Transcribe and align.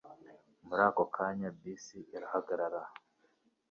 Muri 0.67 0.81
ako 0.89 1.03
kanya, 1.15 1.49
bisi 1.61 1.99
irahagarara. 2.15 2.81